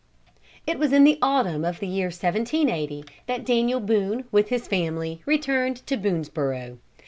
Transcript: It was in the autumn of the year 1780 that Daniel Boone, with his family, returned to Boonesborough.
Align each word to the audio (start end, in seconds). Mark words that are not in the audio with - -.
It 0.65 0.79
was 0.79 0.93
in 0.93 1.03
the 1.03 1.19
autumn 1.21 1.63
of 1.63 1.79
the 1.79 1.85
year 1.85 2.07
1780 2.07 3.03
that 3.27 3.45
Daniel 3.45 3.79
Boone, 3.79 4.23
with 4.31 4.49
his 4.49 4.67
family, 4.67 5.21
returned 5.27 5.85
to 5.85 5.95
Boonesborough. 5.95 6.79